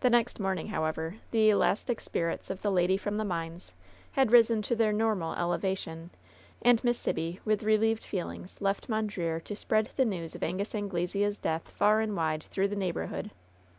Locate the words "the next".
0.00-0.38